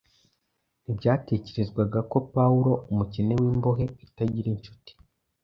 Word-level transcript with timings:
Ntibyatekerezwaga 0.81 1.99
ko 2.11 2.17
Pawulo, 2.33 2.71
umukene 2.91 3.33
n’imbohe 3.41 3.85
itagira 4.05 4.47
incuti, 4.53 4.91